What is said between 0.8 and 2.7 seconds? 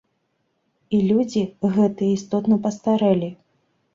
І людзі гэтыя істотна